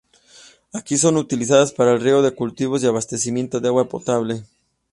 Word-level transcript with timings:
Aquí 0.73 0.97
son 0.97 1.15
utilizadas 1.17 1.71
para 1.73 1.95
riego 1.95 2.23
de 2.23 2.33
cultivos 2.33 2.81
y 2.83 2.87
abastecimiento 2.87 3.59
de 3.59 3.67
agua 3.67 3.87
potable. 3.87 4.43